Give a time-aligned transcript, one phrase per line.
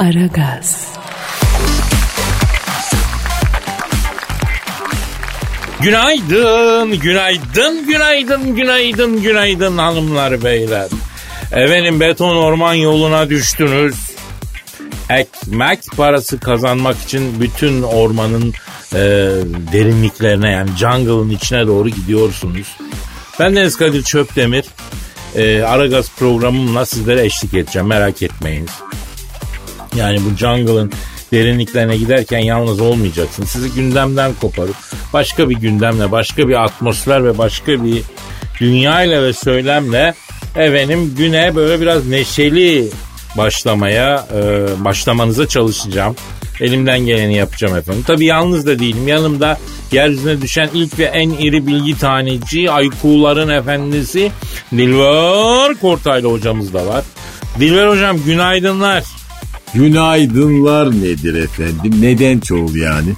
[0.00, 0.88] Aragaz.
[5.80, 10.88] Günaydın, günaydın, günaydın, günaydın, günaydın hanımlar beyler.
[11.52, 13.94] Efendim beton orman yoluna düştünüz.
[15.10, 18.54] Ekmek parası kazanmak için bütün ormanın
[18.92, 18.98] e,
[19.72, 22.76] derinliklerine yani jungle'ın içine doğru gidiyorsunuz.
[23.40, 24.64] Ben Deniz Kadir Çöpdemir.
[25.36, 28.70] E, Aragaz programımla sizlere eşlik edeceğim merak etmeyiniz.
[29.96, 30.92] Yani bu jungle'ın
[31.32, 33.44] derinliklerine giderken yalnız olmayacaksın.
[33.44, 34.76] Sizi gündemden koparıp
[35.12, 38.02] başka bir gündemle, başka bir atmosfer ve başka bir
[38.60, 40.14] dünya ile ve söylemle
[40.56, 42.88] efendim güne böyle biraz neşeli
[43.36, 46.16] başlamaya, e, başlamanıza çalışacağım.
[46.60, 48.04] Elimden geleni yapacağım efendim.
[48.06, 49.08] Tabii yalnız da değilim.
[49.08, 49.58] Yanımda
[49.92, 54.32] yeryüzüne düşen ilk ve en iri bilgi taneci Aykuların efendisi
[54.72, 57.04] Dilber Kortaylı hocamız da var.
[57.60, 59.04] Dilber hocam günaydınlar.
[59.74, 61.92] Günaydınlar nedir efendim?
[62.00, 63.08] Neden çoğul yani?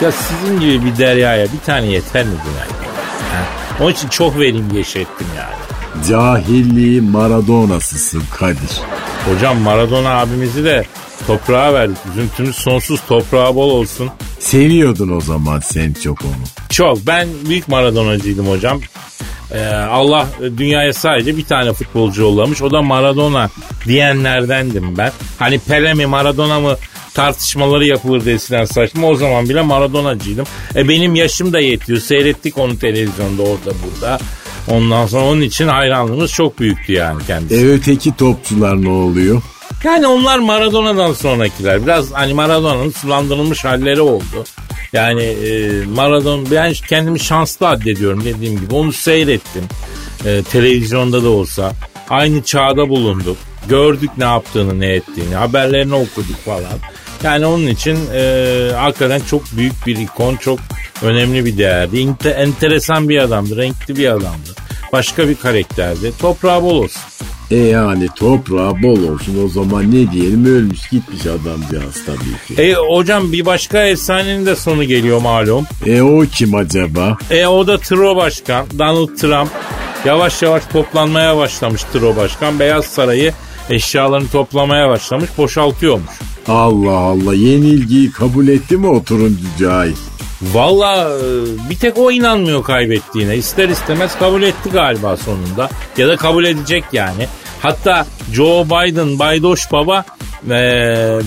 [0.00, 2.94] Ya sizin gibi bir deryaya bir tane yeter mi günaydın?
[3.32, 3.44] Ha?
[3.80, 5.54] Onun için çok verim geçirttim yani.
[6.08, 8.80] Cahilliği Maradona'sısın Kadir.
[9.26, 10.84] Hocam Maradona abimizi de
[11.26, 11.96] toprağa verdik.
[12.12, 14.10] Üzüntümüz sonsuz toprağa bol olsun.
[14.38, 16.68] Seviyordun o zaman sen çok onu.
[16.70, 17.06] Çok.
[17.06, 18.80] Ben büyük Maradonacıydım hocam.
[19.52, 22.62] Ee, Allah dünyaya sadece bir tane futbolcu yollamış.
[22.62, 23.50] O da Maradona
[23.86, 25.12] diyenlerdendim ben.
[25.38, 26.76] Hani Pele mi Maradona mı
[27.14, 29.06] tartışmaları yapılırdı eskiden saçma.
[29.06, 30.46] O zaman bile Maradonacıydım.
[30.76, 31.98] E benim yaşım da yetiyor.
[31.98, 34.18] Seyrettik onu televizyonda orada burada.
[34.68, 37.54] Ondan sonra onun için hayranlığımız çok büyüktü yani kendisi.
[37.54, 39.42] E öteki topçular ne oluyor?
[39.84, 41.82] Yani onlar Maradona'dan sonrakiler.
[41.82, 44.44] Biraz hani Maradona'nın sulandırılmış halleri oldu.
[44.92, 48.74] Yani e, Maradona ben kendimi şanslı addediyorum dediğim gibi.
[48.74, 49.64] Onu seyrettim.
[50.26, 51.72] E, televizyonda da olsa.
[52.10, 53.36] Aynı çağda bulunduk.
[53.68, 55.34] Gördük ne yaptığını ne ettiğini.
[55.34, 56.78] Haberlerini okuduk falan.
[57.22, 60.58] Yani onun için e, hakikaten çok büyük bir ikon, çok
[61.02, 61.98] önemli bir değerdi.
[61.98, 64.54] İnte, enteresan bir adamdı, renkli bir adamdı.
[64.92, 66.12] Başka bir karakterdi.
[66.20, 67.02] Toprağı bol olsun.
[67.50, 72.62] E yani toprağı bol olsun o zaman ne diyelim ölmüş gitmiş adamcağız tabii ki.
[72.62, 75.64] E hocam bir başka efsanenin de sonu geliyor malum.
[75.86, 77.16] E o kim acaba?
[77.30, 79.50] E o da Tro Başkan, Donald Trump.
[80.04, 82.58] Yavaş yavaş toplanmaya başlamış Tro Başkan.
[82.58, 83.32] Beyaz Sarayı
[83.70, 86.10] eşyalarını toplamaya başlamış, boşaltıyormuş.
[86.48, 89.96] Allah Allah yenilgiyi kabul etti mi o turuncu cahil?
[90.42, 91.10] Valla
[91.70, 93.36] bir tek o inanmıyor kaybettiğine.
[93.36, 95.68] İster istemez kabul etti galiba sonunda.
[95.96, 97.28] Ya da kabul edecek yani.
[97.62, 100.04] Hatta Joe Biden, Baydoş Baba
[100.46, 100.50] e,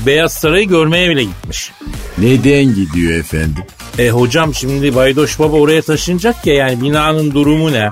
[0.06, 1.72] Beyaz Saray'ı görmeye bile gitmiş.
[2.18, 3.64] Neden gidiyor efendim?
[4.00, 7.90] E hocam şimdi Baydoş Baba oraya taşınacak ya yani binanın durumu ne?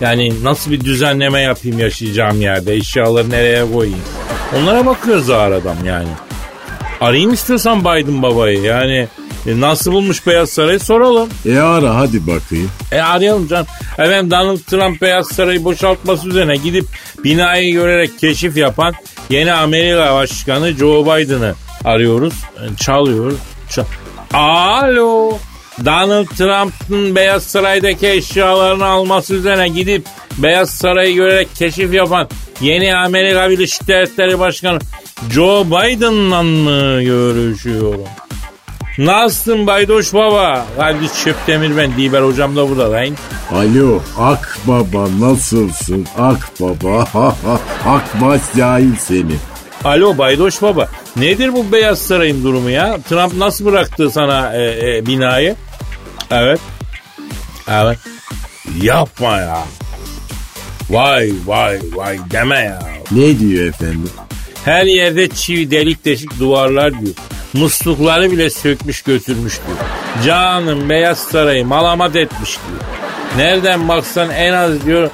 [0.00, 2.74] Yani nasıl bir düzenleme yapayım yaşayacağım yerde?
[2.74, 4.00] Eşyaları nereye koyayım?
[4.56, 6.08] Onlara bakıyoruz ağır adam yani.
[7.00, 9.08] Arayayım istiyorsan Biden babayı yani
[9.46, 11.28] e, nasıl bulmuş Beyaz Saray'ı soralım.
[11.46, 12.70] E ara hadi bakayım.
[12.92, 13.66] E arayalım canım.
[13.98, 16.84] Efendim Donald Trump Beyaz Sarayı boşaltması üzerine gidip
[17.24, 18.94] binayı görerek keşif yapan
[19.30, 21.54] yeni Amerika Başkanı Joe Biden'ı
[21.84, 22.34] arıyoruz.
[22.34, 23.38] E, çalıyoruz.
[23.70, 23.84] Çal
[24.32, 25.38] Alo.
[25.84, 30.06] Donald Trump'ın Beyaz Saray'daki eşyalarını alması üzerine gidip
[30.38, 32.28] Beyaz Saray'ı görerek keşif yapan
[32.60, 34.78] yeni Amerika Birleşik Devletleri Başkanı
[35.30, 38.04] Joe Biden'la mı görüşüyorum?
[38.98, 40.66] Nasılsın Baydoş Baba?
[40.78, 41.96] Hadi Çöptemir ben.
[41.96, 43.08] Diber hocam da burada lan.
[43.52, 46.06] Alo Ak Baba nasılsın?
[46.18, 47.34] Ak Baba
[47.86, 49.36] Akbaş cahil seni.
[49.84, 50.88] Alo Baydoş Baba.
[51.16, 52.98] Nedir bu Beyaz Saray'ın durumu ya?
[53.08, 55.56] Trump nasıl bıraktı sana e, e, binayı?
[56.30, 56.60] Evet.
[57.70, 57.98] Evet.
[58.82, 59.58] Yapma ya.
[60.90, 62.82] Vay vay vay deme ya.
[63.12, 64.10] Ne diyor efendim?
[64.64, 67.14] Her yerde çivi delik deşik duvarlar diyor.
[67.52, 69.78] Muslukları bile sökmüş götürmüş diyor.
[70.26, 72.80] Canım Beyaz Saray'ı malamat etmiş diyor.
[73.36, 75.10] Nereden baksan en az diyor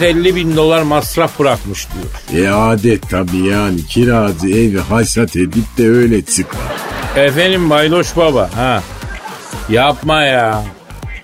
[0.00, 1.86] 50 bin dolar masraf bırakmış
[2.30, 2.44] diyor.
[2.46, 6.60] E adet tabii yani kiracı evi haşat edip de öyle çıkar.
[7.16, 8.82] Efendim Baydoş Baba ha.
[9.68, 10.64] Yapma ya.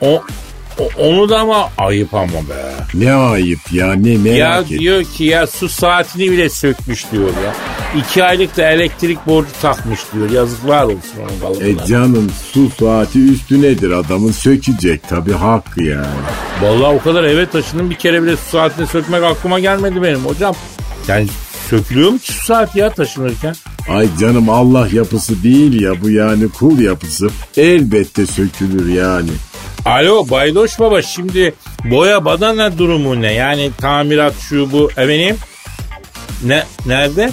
[0.01, 0.23] O,
[0.79, 2.75] o- onu da mı ayıp ama be.
[2.95, 4.69] Ne ayıp ya ne merak Ya et.
[4.69, 7.55] diyor ki ya su saatini bile sökmüş diyor ya.
[8.01, 10.31] İki aylık da elektrik borcu takmış diyor.
[10.31, 11.87] Yazıklar olsun onun E kalıbına.
[11.87, 16.07] canım su saati üstünedir adamın sökecek tabii hakkı yani.
[16.63, 20.55] Vallahi o kadar eve taşındım bir kere bile su saatini sökmek aklıma gelmedi benim hocam.
[21.09, 21.27] Yani
[21.71, 23.55] sökülüyor mu ki su saati ya taşınırken?
[23.91, 27.29] Ay canım Allah yapısı değil ya bu yani kul yapısı.
[27.57, 29.31] Elbette sökülür yani.
[29.87, 31.55] Alo Baydoş Baba şimdi
[31.85, 33.33] boya badana durumu ne?
[33.33, 35.37] Yani tamirat şu bu efendim?
[36.45, 37.31] Ne, nerede?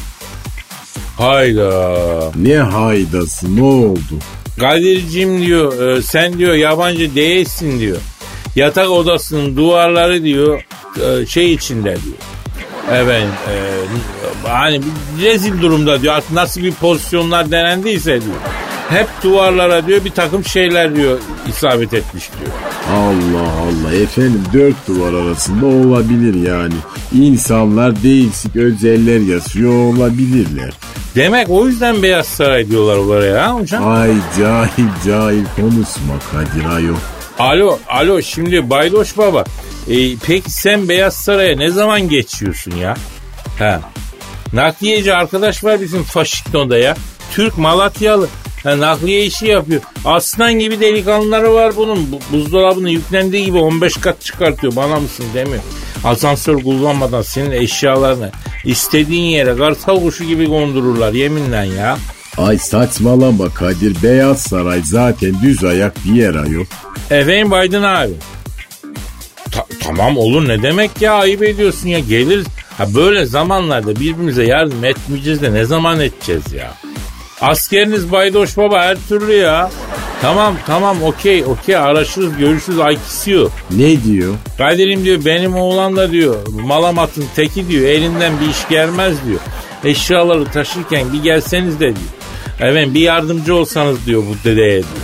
[1.18, 2.32] Hayda.
[2.36, 4.20] Ne haydası ne oldu?
[4.60, 7.98] Kadir'cim diyor e, sen diyor yabancı değilsin diyor.
[8.56, 10.66] Yatak odasının duvarları diyor
[11.02, 12.18] e, şey içinde diyor.
[12.92, 13.58] Evet e,
[14.48, 14.82] hani
[15.22, 18.36] rezil durumda diyor artık nasıl bir pozisyonlar denendiyse diyor.
[18.94, 21.19] Hep duvarlara diyor bir takım şeyler diyor
[21.50, 22.51] isabet etmiş diyor.
[22.92, 26.74] Allah Allah efendim dört duvar arasında olabilir yani.
[27.13, 30.74] İnsanlar değişik özeller yaşıyor olabilirler.
[31.16, 33.88] Demek o yüzden Beyaz Saray diyorlar oraya ha hocam?
[33.88, 36.95] Ay cahil cahil konuşma Kadir ayol.
[37.40, 39.44] Alo, alo şimdi Baydoş Baba.
[39.90, 42.95] E, peki sen Beyaz Saray'a ne zaman geçiyorsun ya?
[43.60, 43.80] Ha.
[44.54, 46.95] Nakliyeci arkadaş var bizim Faşikton'da ya.
[47.31, 48.28] Türk Malatyalı.
[48.63, 49.81] Ha, nakliye işi yapıyor.
[50.06, 52.12] Aslan gibi delikanlıları var bunun.
[52.12, 54.75] Bu, buzdolabını yüklendiği gibi 15 kat çıkartıyor.
[54.75, 55.63] Bana mısın demiyor.
[56.04, 58.31] Asansör kullanmadan senin eşyalarını
[58.65, 61.98] istediğin yere kartal kuşu gibi kondururlar yeminle ya.
[62.38, 66.66] Ay saçmalama Kadir Beyaz Saray zaten düz ayak bir yer ayol.
[67.12, 68.13] Efendim Biden abi.
[69.51, 72.45] Ta- tamam olur ne demek ya ayıp ediyorsun ya gelir.
[72.77, 76.74] Ha böyle zamanlarda birbirimize yardım etmeyeceğiz de ne zaman edeceğiz ya?
[77.44, 79.72] Askeriniz Baydoş Baba her türlü ya.
[80.22, 83.50] Tamam tamam okey okey araşırız görüşürüz I kiss you.
[83.72, 84.34] Ne diyor?
[84.57, 86.36] Kadir'im diyor benim oğlan da diyor
[86.66, 89.40] malamatın teki diyor elinden bir iş gelmez diyor.
[89.84, 92.13] Eşyaları taşırken bir gelseniz de diyor.
[92.60, 95.04] Evet bir yardımcı olsanız diyor bu dedeye diyor.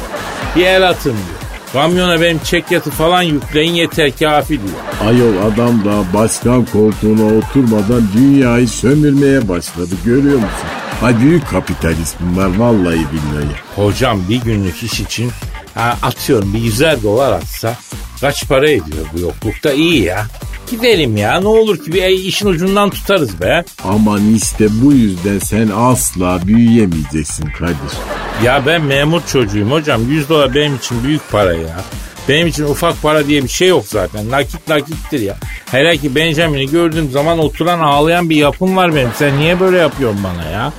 [0.56, 1.40] Bir el atın diyor.
[1.74, 5.10] Kamyona benim çek yatı falan yükleyin yeter kafi diyor.
[5.10, 10.70] Ayol adam da başkan koltuğuna oturmadan dünyayı sömürmeye başladı görüyor musun?
[11.04, 13.56] Ay büyük kapitalist bunlar vallahi billahi.
[13.76, 15.32] Hocam bir günlük iş için
[15.76, 17.78] ha, atıyorum bir yüzer dolar atsa
[18.22, 20.26] kaç para ediyor bu yoklukta iyi ya.
[20.72, 23.64] Gidelim ya ne olur ki bir işin ucundan tutarız be.
[23.84, 27.98] Aman işte bu yüzden sen asla büyüyemeyeceksin Kadir.
[28.44, 31.82] Ya ben memur çocuğuyum hocam 100 dolar benim için büyük para ya.
[32.30, 34.32] Benim için ufak para diye bir şey yok zaten.
[34.32, 35.38] Nakit nakittir ya.
[35.66, 39.10] Hele ki Benjamin'i gördüğüm zaman oturan ağlayan bir yapım var benim.
[39.16, 40.74] Sen niye böyle yapıyorsun bana ya?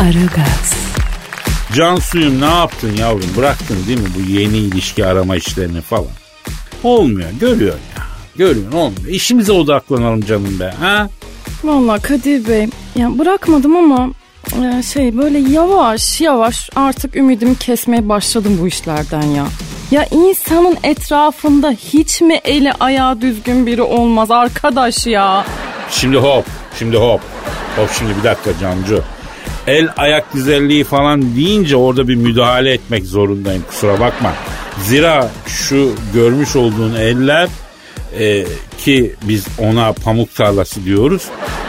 [0.00, 0.74] Aragaz,
[1.74, 3.30] Can suyum ne yaptın yavrum?
[3.36, 6.06] Bıraktın değil mi bu yeni ilişki arama işlerini falan?
[6.82, 7.28] Olmuyor.
[7.40, 8.02] Görüyorsun ya.
[8.36, 9.06] Görüyorsun olmuyor.
[9.08, 10.74] İşimize odaklanalım canım be.
[10.80, 11.08] Ha?
[11.64, 14.10] Vallahi Kadir Bey ya bırakmadım ama
[14.64, 19.46] e, şey böyle yavaş yavaş artık ümidimi kesmeye başladım bu işlerden ya.
[19.90, 25.44] Ya insanın etrafında hiç mi eli ayağı düzgün biri olmaz arkadaş ya?
[25.90, 26.44] Şimdi hop.
[26.78, 27.20] Şimdi hop.
[27.76, 29.02] Hop şimdi bir dakika Cancu.
[29.68, 33.64] El ayak güzelliği falan deyince orada bir müdahale etmek zorundayım.
[33.68, 34.32] Kusura bakma.
[34.82, 37.48] Zira şu görmüş olduğun eller
[38.18, 38.44] e,
[38.78, 41.22] ki biz ona pamuk tarlası diyoruz.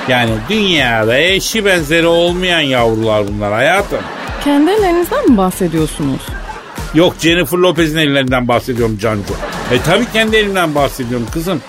[0.07, 3.99] Yani dünyada eşi benzeri olmayan yavrular bunlar hayatım.
[4.43, 6.21] Kendi ellerinizden mi bahsediyorsunuz?
[6.93, 9.33] Yok Jennifer Lopez'in ellerinden bahsediyorum Cancu.
[9.71, 11.61] E tabii kendi elimden bahsediyorum kızım.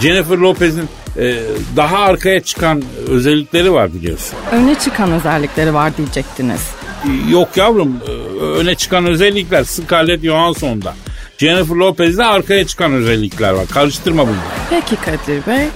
[0.00, 1.40] Jennifer Lopez'in e,
[1.76, 4.38] daha arkaya çıkan özellikleri var biliyorsun.
[4.52, 6.60] Öne çıkan özellikleri var diyecektiniz.
[7.04, 8.10] E, Yok yavrum e,
[8.44, 10.94] öne çıkan özellikler Scarlett Johansson'da.
[11.38, 13.66] Jennifer Lopez'de arkaya çıkan özellikler var.
[13.72, 14.38] Karıştırma bunları.
[14.70, 15.66] Peki Kadir Bey.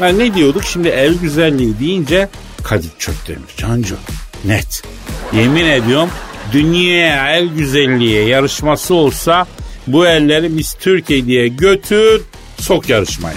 [0.00, 2.28] Yani ne diyorduk şimdi el güzelliği deyince
[2.62, 3.96] Kadir Çöptemir Cancu
[4.44, 4.82] net.
[5.32, 6.08] Yemin ediyorum
[6.52, 9.46] dünyaya el güzelliği yarışması olsa
[9.86, 12.22] bu elleri Miss Türkiye diye götür
[12.58, 13.34] sok yarışmaya.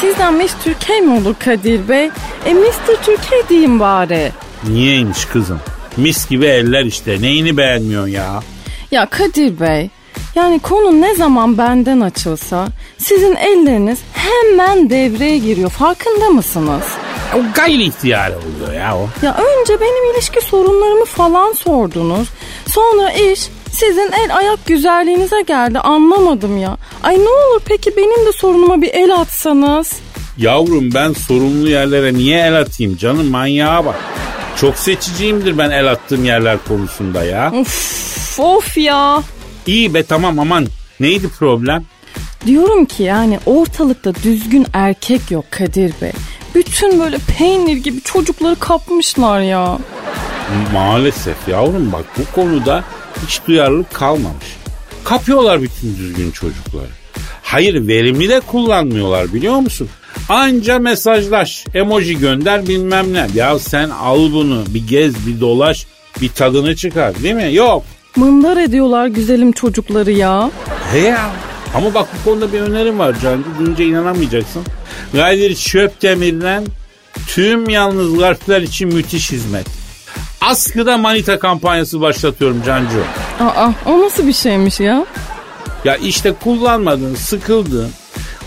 [0.00, 2.10] Sizden Miss Türkiye mi olur Kadir Bey?
[2.46, 2.96] E Mr.
[3.04, 4.32] Türkiye diyeyim bari.
[4.68, 5.60] Niyeymiş kızım?
[5.96, 7.16] Mis gibi eller işte.
[7.22, 8.40] Neyini beğenmiyorsun ya?
[8.90, 9.90] Ya Kadir Bey,
[10.34, 15.70] yani konu ne zaman benden açılsa sizin elleriniz hemen devreye giriyor.
[15.70, 16.84] Farkında mısınız?
[17.34, 19.08] O gayri ihtiyari oluyor ya o.
[19.26, 22.28] Ya önce benim ilişki sorunlarımı falan sordunuz.
[22.66, 26.76] Sonra iş sizin el ayak güzelliğinize geldi anlamadım ya.
[27.02, 29.92] Ay ne olur peki benim de sorunuma bir el atsanız.
[30.38, 33.96] Yavrum ben sorunlu yerlere niye el atayım canım manyağa bak.
[34.56, 37.52] Çok seçiciyimdir ben el attığım yerler konusunda ya.
[37.60, 39.22] Of, of ya.
[39.66, 40.66] İyi be tamam aman.
[41.00, 41.84] Neydi problem?
[42.46, 46.12] Diyorum ki yani ortalıkta düzgün erkek yok Kadir Bey.
[46.54, 49.78] Bütün böyle peynir gibi çocukları kapmışlar ya.
[50.72, 52.84] Maalesef yavrum bak bu konuda
[53.26, 54.56] hiç duyarlılık kalmamış.
[55.04, 56.88] Kapıyorlar bütün düzgün çocukları.
[57.42, 59.88] Hayır verimli de kullanmıyorlar biliyor musun?
[60.28, 63.26] Anca mesajlaş, emoji gönder bilmem ne.
[63.34, 65.86] Ya sen al bunu bir gez bir dolaş
[66.20, 67.54] bir tadını çıkar değil mi?
[67.54, 67.84] Yok.
[68.16, 70.50] Mındar ediyorlar güzelim çocukları ya.
[70.92, 71.30] He ya
[71.74, 73.44] Ama bak bu konuda bir önerim var Cancı.
[73.58, 74.62] Duyunca inanamayacaksın.
[75.12, 76.64] Kadir Şöpdemir'den
[77.26, 79.66] tüm yalnız garpler için müthiş hizmet.
[80.40, 83.04] Askıda manita kampanyası başlatıyorum Cancu.
[83.40, 85.06] Aa o nasıl bir şeymiş ya?
[85.84, 87.90] Ya işte kullanmadın, sıkıldın.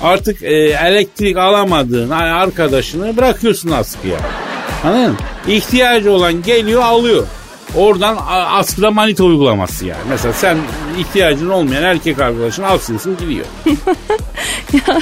[0.04, 4.20] Artık e, elektrik alamadığın arkadaşını bırakıyorsun askıya.
[4.84, 5.18] Anladın mı?
[5.48, 7.28] İhtiyacı olan geliyor alıyor.
[7.76, 10.02] Oradan askıda manita uygulaması yani.
[10.10, 10.58] Mesela sen
[11.00, 13.46] ihtiyacın olmayan erkek arkadaşını alsıyorsun gidiyor.
[14.74, 15.02] ya,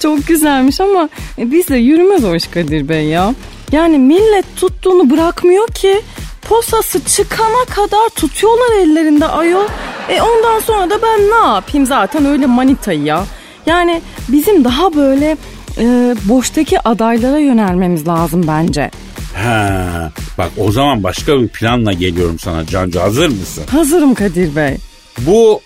[0.00, 3.34] çok güzelmiş ama bizde yürümez o iş Kadir Bey ya.
[3.72, 6.00] Yani millet tuttuğunu bırakmıyor ki.
[6.42, 9.66] Posası çıkana kadar tutuyorlar ellerinde ayol.
[10.08, 13.24] E ondan sonra da ben ne yapayım zaten öyle manitayı ya.
[13.66, 15.36] Yani bizim daha böyle
[15.78, 18.90] e, boştaki adaylara yönelmemiz lazım bence.
[19.34, 23.64] Ha, bak o zaman başka bir planla geliyorum sana Cancu hazır mısın?
[23.70, 24.76] Hazırım Kadir Bey.
[25.18, 25.62] Bu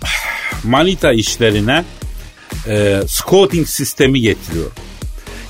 [0.64, 1.84] manita işlerine
[2.68, 4.70] e, scouting sistemi getiriyor.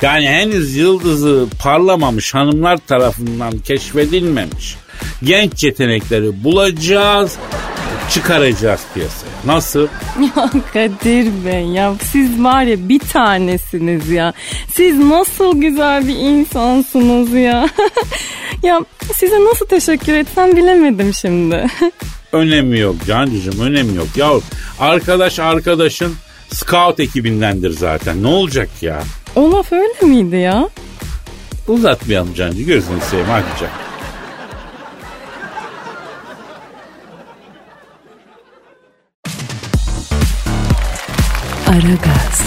[0.02, 4.76] Yani henüz yıldızı parlamamış hanımlar tarafından keşfedilmemiş
[5.24, 7.36] genç yetenekleri bulacağız,
[8.10, 9.30] çıkaracağız piyasaya.
[9.46, 9.88] Nasıl?
[10.36, 14.32] Ya Kadir Bey ya siz var ya bir tanesiniz ya.
[14.74, 17.68] Siz nasıl güzel bir insansınız ya.
[18.62, 18.80] ya
[19.14, 21.66] size nasıl teşekkür etsem bilemedim şimdi.
[22.32, 24.08] önemi yok Cancucuğum önemi yok.
[24.16, 24.30] Ya
[24.78, 26.14] arkadaş arkadaşın
[26.50, 28.22] scout ekibindendir zaten.
[28.22, 29.02] Ne olacak ya?
[29.36, 30.68] O laf öyle miydi ya?
[31.68, 33.93] Uzatmayalım Cancu gözünü seveyim hadi canım.
[41.68, 42.42] Aragaz.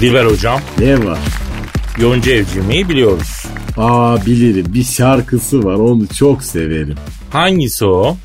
[0.00, 0.60] Dilber hocam.
[0.78, 1.18] Ne var?
[1.98, 3.44] Yonca Evcimik'i biliyoruz.
[3.76, 4.66] Aa bilirim.
[4.74, 5.74] Bir şarkısı var.
[5.74, 6.94] Onu çok severim.
[7.30, 8.16] Hangisi o?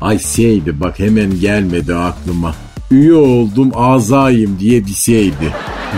[0.00, 2.54] Ay şeydi bak hemen gelmedi aklıma.
[2.90, 5.52] Üye oldum azayım diye bir şeydi.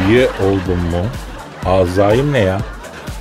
[0.09, 1.07] Üye oldum mu?
[1.65, 2.61] Azayım ne ya?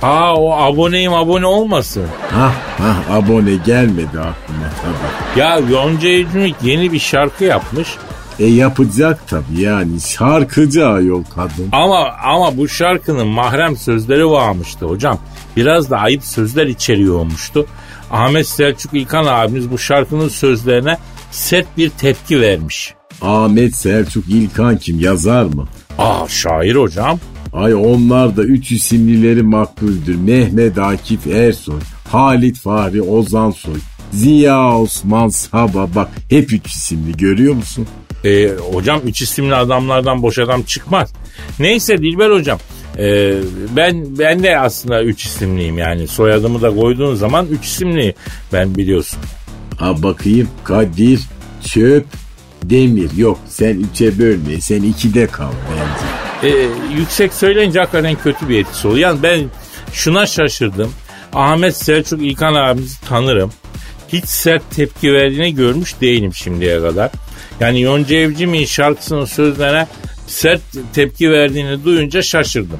[0.02, 2.04] Aa o aboneyim abone olmasın.
[2.30, 5.40] Ha ha abone gelmedi aklıma tabii.
[5.40, 7.88] Ya Yonca Evcimik yeni bir şarkı yapmış.
[8.38, 11.68] E yapacak tabii yani şarkıcı ayol kadın.
[11.72, 15.18] Ama ama bu şarkının mahrem sözleri varmıştı hocam.
[15.56, 17.66] Biraz da ayıp sözler içeriyormuştu.
[18.10, 20.98] Ahmet Selçuk İlkan abimiz bu şarkının sözlerine
[21.30, 22.94] sert bir tepki vermiş.
[23.22, 25.68] Ahmet Selçuk İlkan kim yazar mı?
[25.98, 27.18] Aa şair hocam.
[27.52, 30.14] Ay onlar da üç isimlileri makbuldür.
[30.14, 33.78] Mehmet Akif Ersoy, Halit Fahri Ozansoy,
[34.12, 37.86] Ziya Osman Saba bak hep üç isimli görüyor musun?
[38.24, 41.12] E, hocam üç isimli adamlardan boş adam çıkmaz.
[41.58, 42.58] Neyse Dilber hocam
[42.98, 43.34] e,
[43.76, 48.14] ben ben de aslında üç isimliyim yani soyadımı da koyduğun zaman üç isimli
[48.52, 49.18] ben biliyorsun.
[49.78, 51.20] Ha bakayım Kadir,
[51.64, 52.06] Çöp,
[52.62, 56.56] Demir yok sen üçe bölme sen ikide kal bence.
[56.56, 59.08] E, yüksek söyleyince hakikaten kötü bir etkisi oluyor.
[59.08, 59.44] Yani ben
[59.92, 60.92] şuna şaşırdım.
[61.32, 63.52] Ahmet Selçuk İlkan abimizi tanırım.
[64.14, 67.10] Hiç sert tepki verdiğini görmüş değilim şimdiye kadar.
[67.60, 69.86] Yani Yonca Evcimik'in şarkısının sözlerine
[70.26, 70.60] sert
[70.92, 72.78] tepki verdiğini duyunca şaşırdım.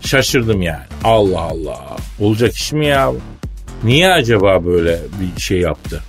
[0.00, 0.82] Şaşırdım yani.
[1.04, 1.96] Allah Allah.
[2.20, 3.12] Olacak iş mi ya?
[3.84, 6.02] Niye acaba böyle bir şey yaptı?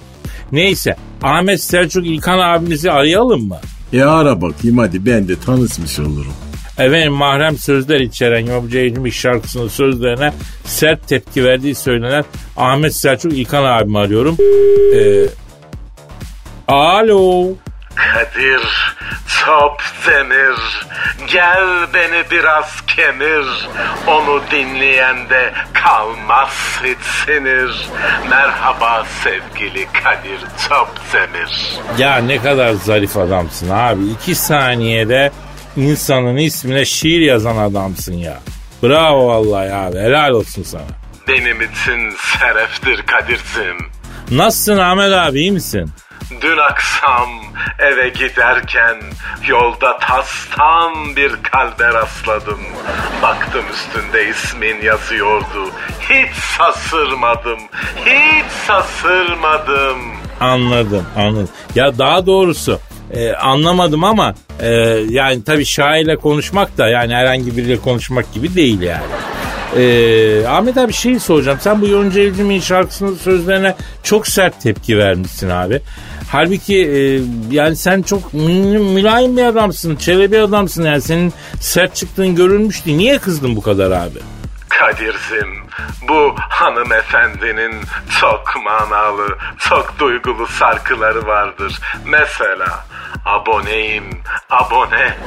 [0.52, 3.60] Neyse Ahmet Selçuk İlkan abimizi arayalım mı?
[3.94, 6.34] E ara bakayım hadi ben de tanışmış olurum.
[6.78, 12.26] Efendim mahrem sözler içeren Yonca Evcimik şarkısının sözlerine sert tepki verdiği söylenen
[12.58, 14.38] Ahmet Selçuk İlkan abimi arıyorum.
[14.96, 15.26] Ee,
[16.68, 17.50] alo.
[17.96, 18.62] Kadir
[19.46, 20.56] top demir
[21.34, 23.46] gel beni biraz kemir
[24.08, 26.50] onu dinleyen de kalmaz
[26.84, 27.90] hiç sinir
[28.30, 35.32] merhaba sevgili Kadir top demir Ya ne kadar zarif adamsın abi iki saniyede
[35.78, 38.40] insanın ismine şiir yazan adamsın ya
[38.84, 40.82] bravo vallahi abi helal olsun sana
[41.28, 43.98] benim için şereftir Kadir'sim
[44.32, 45.90] Nasılsın Ahmet abi iyi misin?
[46.42, 47.30] Dün akşam
[47.80, 48.96] eve giderken
[49.48, 52.60] yolda tastan bir kalbe rastladım.
[53.22, 55.72] Baktım üstünde ismin yazıyordu.
[56.10, 57.60] Hiç sasırmadım,
[58.06, 59.98] hiç sasırmadım.
[60.40, 61.50] Anladım, anladım.
[61.76, 62.80] Ya daha doğrusu
[63.14, 64.70] e, anlamadım ama e,
[65.10, 69.04] yani tabii şairle konuşmak da yani herhangi biriyle konuşmak gibi değil yani.
[69.76, 71.58] Ee, Ahmet abi şey soracağım.
[71.62, 75.82] Sen bu Yonca Evcimik'in şarkısının sözlerine çok sert tepki vermişsin abi.
[76.30, 77.22] Halbuki e,
[77.56, 82.98] yani sen çok mülayim bir adamsın, çelebi adamsın yani senin sert çıktığın görülmüştü.
[82.98, 84.20] Niye kızdın bu kadar abi?
[84.70, 85.67] Kadir'sim
[86.02, 87.82] Bu hanımefendinin
[88.20, 91.80] çok manalı, çok duygulu şarkıları vardır.
[92.06, 92.86] Mesela
[93.26, 95.18] aboneyim, abone.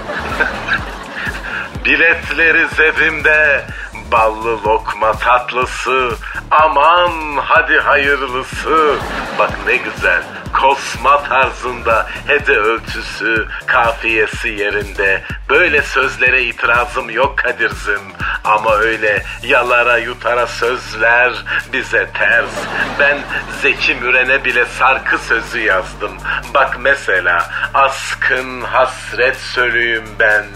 [1.85, 3.65] Biletleri cebimde,
[4.13, 6.11] ballı lokma tatlısı.
[6.51, 8.97] Aman hadi hayırlısı.
[9.39, 10.23] Bak ne güzel.
[10.53, 15.23] Kosma tarzında hede ölçüsü, kafiyesi yerinde.
[15.49, 18.01] Böyle sözlere itirazım yok Kadir'zim.
[18.45, 21.33] Ama öyle yalara yutara sözler
[21.73, 22.51] bize ters.
[22.99, 23.19] Ben
[23.63, 26.13] Zeki Müren'e bile sarkı sözü yazdım.
[26.55, 30.47] Bak mesela askın hasret sölüyüm ben.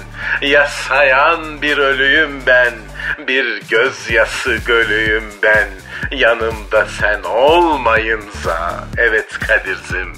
[0.41, 2.75] Yasayan bir ölüyüm ben.
[3.27, 5.69] Bir gözyaşı gölüyüm ben.
[6.19, 8.85] Yanımda sen olmayınca.
[8.97, 10.13] Evet Kadir'zim.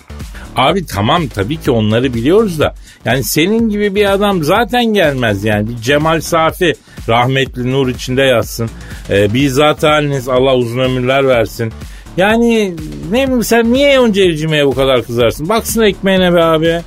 [0.56, 2.74] Abi tamam tabii ki onları biliyoruz da
[3.04, 5.68] yani senin gibi bir adam zaten gelmez yani.
[5.68, 6.74] Bir Cemal Safi
[7.08, 8.70] rahmetli nur içinde yatsın.
[9.10, 11.72] Ee, bir zat haliniz Allah uzun ömürler versin.
[12.16, 12.76] Yani
[13.10, 15.48] ne sen niye Yonca Evcime'ye bu kadar kızarsın?
[15.48, 16.80] Baksın ekmeğine be abi.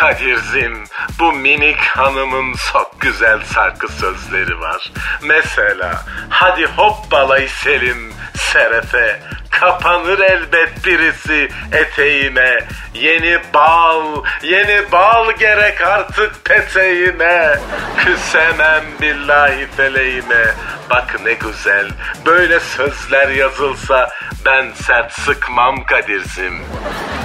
[0.00, 0.84] Kadir'cim
[1.18, 4.92] bu minik hanımın çok güzel şarkı sözleri var.
[5.22, 9.20] Mesela hadi hopbalay Selim serefe
[9.60, 12.58] kapanır elbet birisi eteğime.
[12.94, 17.58] Yeni bal, yeni bal gerek artık peteğime.
[17.96, 20.54] Küsemem billahi feleğime.
[20.90, 21.88] Bak ne güzel,
[22.26, 24.08] böyle sözler yazılsa
[24.46, 26.54] ben sert sıkmam Kadir'cim.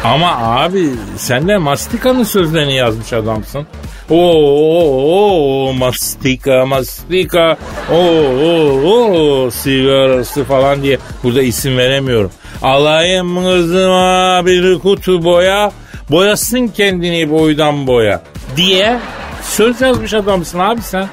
[0.03, 3.67] Ama abi sen de Mastika'nın sözlerini yazmış adamsın.
[4.09, 7.57] Oo, mastika mastika
[7.91, 12.31] oo, sigarası falan diye burada isim veremiyorum.
[12.61, 15.71] Alayım kızıma bir kutu boya
[16.11, 18.21] boyasın kendini boydan boya
[18.55, 18.99] diye
[19.43, 21.07] söz yazmış adamsın abi sen.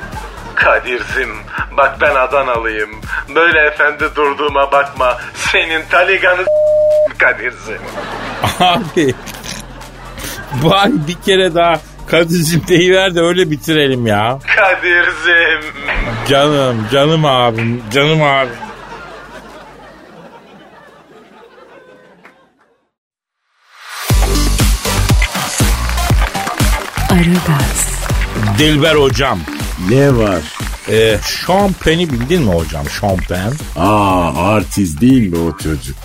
[0.54, 1.30] Kadir'cim
[1.76, 2.90] bak ben Adanalıyım.
[3.34, 5.18] Böyle efendi durduğuma bakma.
[5.34, 6.44] Senin taliganı
[7.18, 7.82] Kadir'cim.
[8.60, 9.14] Abi
[10.64, 14.38] bari bir kere daha Kadir'cim deyiver de öyle bitirelim ya.
[14.56, 15.72] Kadir'cim.
[16.28, 18.54] Canım, canım abim, canım abim.
[27.10, 27.88] Aragaz,
[28.58, 29.38] Dilber hocam.
[29.90, 30.42] Ne var?
[30.88, 32.84] E, Şampen'i bildin mi hocam?
[33.00, 33.52] Şampen.
[33.76, 35.96] Aa artist değil mi o çocuk?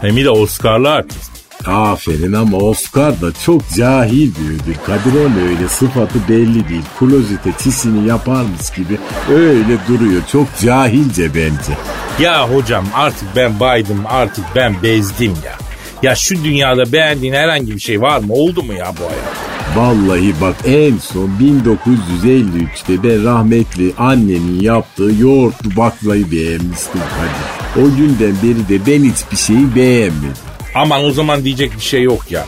[0.00, 1.37] Hem de Oscar'lı artist.
[1.68, 4.74] Aferin ama Oscar da çok cahil bir ödül.
[4.86, 6.82] Kadir Ol öyle sıfatı belli değil.
[6.98, 8.98] Klozete çisini yaparmış gibi
[9.30, 10.22] öyle duruyor.
[10.32, 11.72] Çok cahilce bence.
[12.20, 15.56] Ya hocam artık ben baydım artık ben bezdim ya.
[16.02, 18.32] Ya şu dünyada beğendiğin herhangi bir şey var mı?
[18.32, 19.48] Oldu mu ya bu hayat?
[19.76, 27.82] Vallahi bak en son 1953'te ben rahmetli annenin yaptığı yoğurtlu baklayı beğenmiştim Kadir.
[27.82, 30.57] O günden beri de ben hiçbir şeyi beğenmedim.
[30.74, 32.46] Aman o zaman diyecek bir şey yok ya.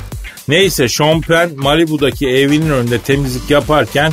[0.48, 4.12] Neyse Şompen Malibu'daki evinin önünde temizlik yaparken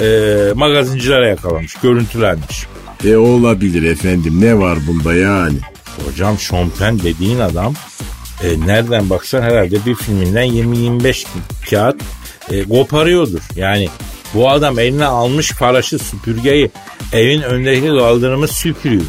[0.00, 0.06] e,
[0.54, 2.66] magazincilere yakalamış, görüntülenmiş.
[3.04, 5.58] E olabilir efendim ne var bunda yani?
[6.06, 7.74] Hocam Şompen dediğin adam
[8.44, 11.26] e, nereden baksan herhalde bir filminden 20-25
[11.70, 12.00] kağıt
[12.50, 13.40] e, koparıyordur.
[13.56, 13.88] Yani
[14.34, 16.70] bu adam eline almış paraşı süpürgeyi
[17.12, 19.02] evin önündeki kaldırımı süpürüyor.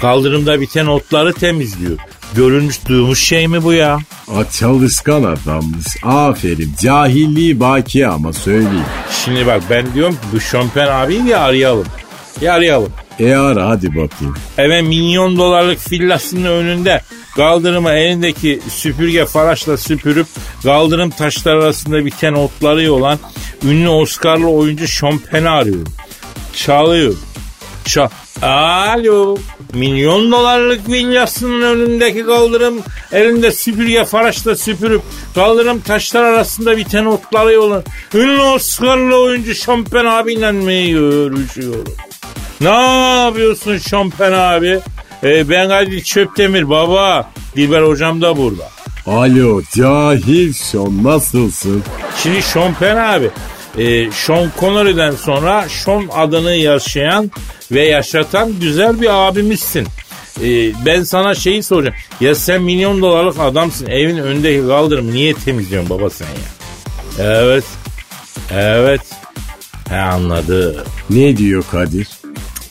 [0.00, 1.98] Kaldırımda biten otları temizliyor.
[2.36, 3.98] Görülmüş duymuş şey mi bu ya?
[4.28, 5.86] A çalışkan adammış.
[6.02, 6.72] Aferin.
[6.82, 8.84] Cahilliği baki ama söyleyeyim.
[9.24, 11.86] Şimdi bak ben diyorum ki bu Şompen abiyi bir arayalım.
[12.40, 12.92] Bir arayalım.
[13.20, 14.36] E ara hadi bakayım.
[14.58, 17.02] Eve milyon dolarlık villasının önünde
[17.36, 20.26] kaldırımı elindeki süpürge faraşla süpürüp
[20.62, 23.18] kaldırım taşları arasında biten otları yolan
[23.64, 25.92] ünlü Oscar'lı oyuncu Şompen'i arıyorum.
[26.52, 27.14] Çalıyor.
[27.84, 28.08] Çal
[28.42, 29.36] Alo.
[29.74, 32.74] Milyon dolarlık villasının önündeki kaldırım
[33.12, 35.02] elinde süpürge faraşla süpürüp
[35.34, 37.82] kaldırım taşlar arasında biten otları yolan
[38.14, 41.94] ünlü Oscar'lı oyuncu Şompen abiyle mi görüşüyorum?
[42.60, 42.68] Ne
[43.24, 44.80] yapıyorsun Şompen abi?
[45.22, 47.30] Ee, ben Kadir Çöptemir baba.
[47.56, 48.70] Dilber hocam da burada.
[49.06, 51.82] Alo cahil şon nasılsın?
[52.22, 53.30] Şimdi Şompen abi.
[53.78, 57.30] E, Sean Connery'den sonra Sean adını yaşayan
[57.72, 59.86] ve yaşatan güzel bir abimizsin.
[60.42, 61.96] E, ben sana şeyi soracağım.
[62.20, 63.86] Ya sen milyon dolarlık adamsın.
[63.86, 67.24] Evin önündeki kaldırımı niye temizliyorsun baba sen ya?
[67.24, 67.64] Evet.
[68.52, 69.00] Evet.
[69.88, 70.74] He anladım.
[71.10, 72.08] Ne diyor Kadir?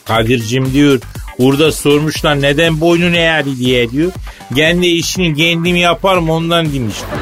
[0.05, 0.99] Kadir'cim diyor
[1.39, 4.11] burada sormuşlar neden boynun eğri diye diyor.
[4.55, 7.21] Kendi işini kendim yaparım ondan demiş diyor.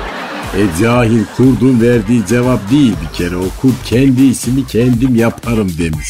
[0.68, 3.36] E cahil kurdun verdiği cevap değil bir kere.
[3.36, 6.08] O kurt kendi işimi kendim yaparım demiş.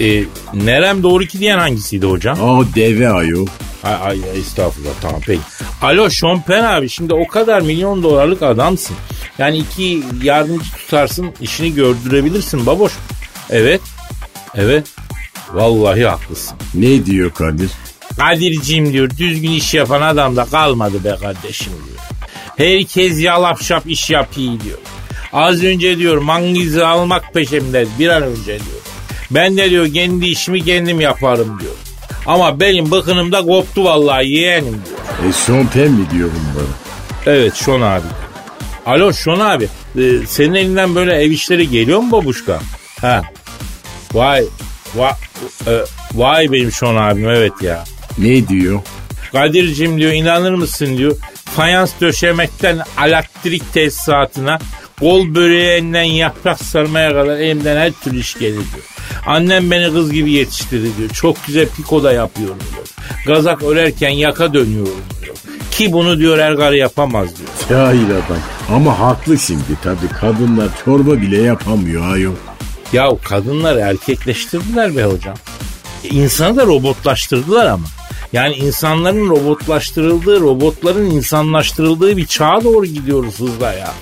[0.00, 2.38] E, nerem doğru ki diyen hangisiydi hocam?
[2.42, 3.46] Aa deve ayol.
[3.84, 5.40] Ay, ay estağfurullah tamam peki.
[5.82, 8.96] Alo Şompen abi şimdi o kadar milyon dolarlık adamsın.
[9.38, 12.92] Yani iki yardımcı tutarsın işini gördürebilirsin baboş.
[13.50, 13.80] Evet.
[14.54, 14.86] Evet.
[15.52, 16.56] Vallahi haklısın.
[16.74, 17.70] Ne diyor Kadir?
[18.16, 21.98] Kadir'ciğim diyor düzgün iş yapan adam da kalmadı be kardeşim diyor.
[22.56, 24.78] Herkes yalap şap iş yapıyor diyor.
[25.32, 28.82] Az önce diyor mangizi almak peşimde bir an önce diyor.
[29.30, 31.72] Ben de diyor kendi işimi kendim yaparım diyor.
[32.26, 35.30] Ama benim bıkınım da koptu vallahi yeğenim diyor.
[35.30, 36.66] E Şompen mi diyor bunları?
[37.26, 38.06] Evet Şon abi.
[38.86, 39.64] Alo Şon abi.
[39.98, 42.60] e, senin elinden böyle ev işleri geliyor mu babuşka?
[43.00, 43.22] Ha.
[44.14, 44.44] Vay.
[44.94, 45.12] Vay,
[45.66, 45.72] e,
[46.14, 47.84] vay benim Şon abim evet ya.
[48.18, 48.80] Ne diyor?
[49.32, 51.16] Kadir'cim diyor inanır mısın diyor.
[51.44, 54.58] Fayans döşemekten elektrik tesisatına
[55.00, 58.86] kol böreğinden yaprak sarmaya kadar elimden her türlü iş gelir diyor.
[59.26, 61.10] Annem beni kız gibi yetiştirdi diyor.
[61.10, 62.86] Çok güzel piko da yapıyorum diyor.
[63.26, 65.36] Gazak örerken yaka dönüyorum diyor.
[65.70, 67.48] Ki bunu diyor her karı yapamaz diyor.
[67.68, 68.38] Cahil adam.
[68.70, 72.34] Ama haklı şimdi tabii kadınlar çorba bile yapamıyor ayol.
[72.92, 75.34] Ya kadınları erkekleştirdiler be hocam.
[76.10, 77.86] İnsanı da robotlaştırdılar ama.
[78.32, 83.92] Yani insanların robotlaştırıldığı, robotların insanlaştırıldığı bir çağa doğru gidiyoruz hızla ya.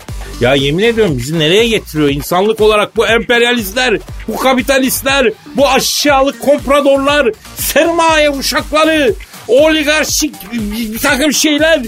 [0.40, 7.33] Ya yemin ediyorum bizi nereye getiriyor insanlık olarak bu emperyalistler, bu kapitalistler, bu aşağılık kompradorlar,
[7.57, 9.14] sermaye uşakları,
[9.49, 11.83] oligarşik bir takım şeyler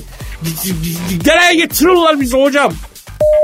[1.27, 2.73] nereye getiriyorlar bizi hocam?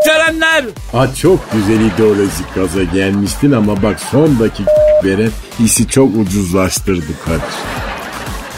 [0.06, 0.64] Gelenler.
[0.92, 4.62] Ha çok güzel ideolojik gaza gelmiştin ama bak sondaki
[5.04, 5.30] veren
[5.64, 7.40] işi çok ucuzlaştırdı Kadir.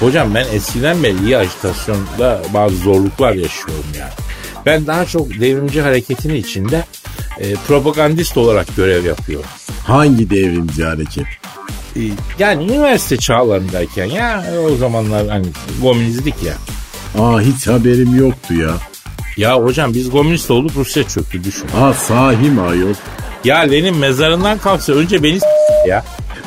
[0.01, 4.26] Hocam ben eskiden beri iyi agitasyonda bazı zorluklar yaşıyorum yani.
[4.67, 6.85] Ben daha çok devrimci hareketin içinde
[7.41, 9.47] e, propagandist olarak görev yapıyorum.
[9.85, 11.27] Hangi devrimci hareket?
[11.97, 12.01] E,
[12.39, 15.47] yani üniversite çağlarındayken ya o zamanlar hani
[15.83, 16.55] komünizdik ya.
[17.23, 18.71] Aa hiç haberim yoktu ya.
[19.37, 21.67] Ya hocam biz komünist olduk Rusya çöktü düşün.
[21.81, 22.95] Aa sahi mi ayol?
[23.45, 25.39] Ya Lenin mezarından kalksa önce beni
[25.89, 26.05] ya.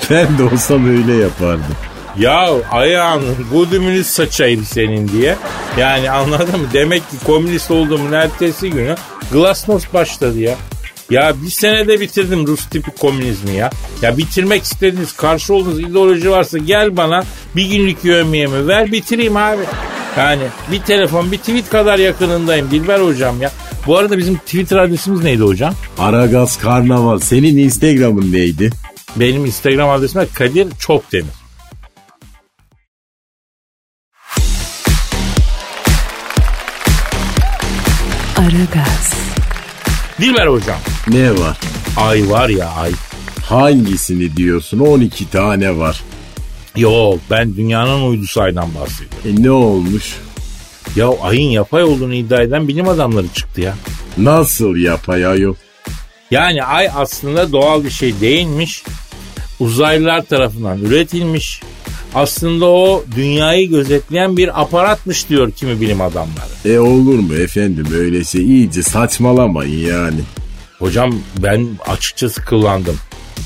[0.09, 1.75] Ben de olsam öyle yapardım.
[2.17, 5.35] Ya ayağının gudümünü saçayım senin diye.
[5.77, 6.67] Yani anladın mı?
[6.73, 8.95] Demek ki komünist olduğumun ertesi günü
[9.31, 10.55] glasnost başladı ya.
[11.09, 13.69] Ya bir senede bitirdim Rus tipi komünizmi ya.
[14.01, 17.23] Ya bitirmek istediğiniz, karşı olduğunuz ideoloji varsa gel bana
[17.55, 19.61] bir günlük yövmiyemi ver bitireyim abi.
[20.17, 23.51] Yani bir telefon, bir tweet kadar yakınındayım Dilber hocam ya.
[23.87, 25.73] Bu arada bizim Twitter adresimiz neydi hocam?
[25.99, 27.19] Aragaz Karnaval.
[27.19, 28.69] Senin Instagram'ın neydi?
[29.15, 31.38] Benim Instagram adresim Kadir Çopdemir.
[38.49, 39.13] Aragaz,
[40.21, 40.79] Dilber hocam.
[41.07, 41.57] Ne var?
[41.97, 42.91] Ay var ya ay.
[43.43, 44.79] Hangisini diyorsun?
[44.79, 46.03] 12 tane var.
[46.75, 49.41] Yok ben dünyanın uydusu aydan bahsediyorum.
[49.41, 50.17] E ne olmuş?
[50.95, 53.75] Ya ayın yapay olduğunu iddia eden bilim adamları çıktı ya.
[54.17, 55.55] Nasıl yapay ayol?
[56.31, 58.83] Yani ay aslında doğal bir şey değilmiş.
[59.59, 61.61] Uzaylılar tarafından üretilmiş.
[62.15, 66.49] Aslında o dünyayı gözetleyen bir aparatmış diyor kimi bilim adamları.
[66.73, 70.19] E olur mu efendim öyleyse iyice saçmalamayın yani.
[70.79, 72.97] Hocam ben açıkçası kıllandım.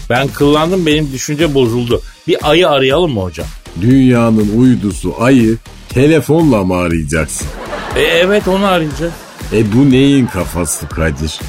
[0.09, 2.01] Ben kıllandım benim düşünce bozuldu.
[2.27, 3.47] Bir ayı arayalım mı hocam?
[3.81, 5.57] Dünyanın uydusu ayı
[5.89, 7.47] telefonla mı arayacaksın?
[7.95, 9.13] E, evet onu arayacağız.
[9.53, 11.39] E bu neyin kafası Kadir?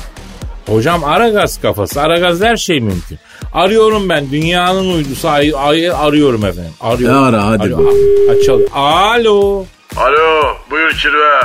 [0.67, 2.01] Hocam Aragaz kafası.
[2.03, 3.19] Aragaz her şey mümkün.
[3.55, 6.73] Arıyorum ben dünyanın uydusu ayı, ayı arıyorum efendim.
[6.81, 7.23] Arıyorum.
[7.23, 7.95] Ara, hadi Alo, bak.
[8.37, 8.67] Açalım.
[8.75, 9.65] Alo.
[9.97, 11.41] Alo buyur Kirve.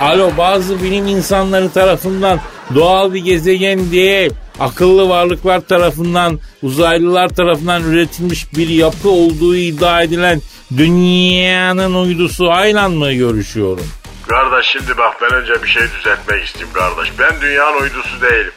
[0.00, 2.40] Alo bazı bilim insanları tarafından
[2.74, 10.40] doğal bir gezegen değil akıllı varlıklar tarafından uzaylılar tarafından üretilmiş bir yapı olduğu iddia edilen
[10.76, 13.86] dünyanın uydusu ayla mı görüşüyorum?
[14.28, 17.12] Kardeş şimdi bak ben önce bir şey düzeltmek isteyeyim kardeş.
[17.18, 18.52] Ben dünyanın uydusu değilim.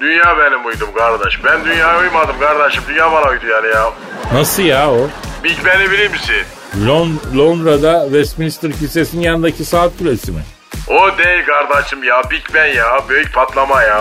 [0.00, 1.44] Dünya benim uydum kardeş.
[1.44, 2.82] Ben dünyaya uymadım kardeşim.
[2.88, 3.90] Dünya bana uydu yani ya.
[4.34, 5.08] Nasıl ya o?
[5.44, 6.44] Big Ben'i bilir misin?
[6.86, 10.40] Lon- Londra'da Westminster Kilisesi'nin yanındaki saat kulesi mi?
[10.88, 12.22] O değil kardeşim ya.
[12.30, 12.86] Big Ben ya.
[13.08, 13.98] Büyük patlama ya.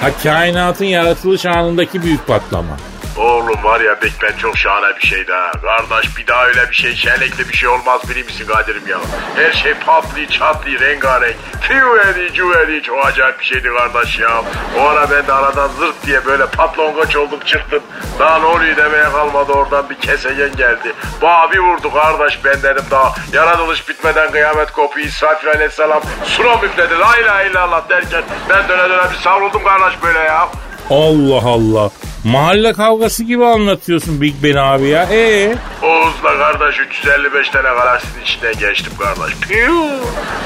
[0.00, 2.76] Ha kainatın yaratılış anındaki büyük patlama.
[3.16, 5.50] Oğlum var ya Ben çok şahane bir şeydi ha.
[5.62, 8.98] Kardeş bir daha öyle bir şey şenlikli bir şey olmaz bilir misin Kadir'im ya.
[9.36, 11.36] Her şey patlıyor çatlıyor rengarenk.
[11.60, 14.42] Fiyuveri cüveri çok acayip bir şeydi kardeş ya.
[14.78, 17.82] O ara ben de aradan zırt diye böyle patlongaç oldum çıktım.
[18.18, 20.92] Daha ne oluyor demeye kalmadı oradan bir kesegen geldi.
[21.22, 23.14] Bana bir vurdu kardeş ben dedim daha.
[23.32, 25.06] Yaratılış bitmeden kıyamet kopuyor.
[25.06, 26.98] İsrafil aleyhisselam sura müfledi.
[26.98, 30.48] La ilahe illallah derken ben döne döne bir savruldum kardeş böyle ya.
[30.90, 31.90] Allah Allah.
[32.24, 35.08] Mahalle kavgası gibi anlatıyorsun Big Ben abi ya.
[35.12, 35.54] Ee?
[35.82, 39.36] Oğuz'la kardeş 355 tane galaksinin içinden geçtim kardeş.
[39.40, 39.82] Piu!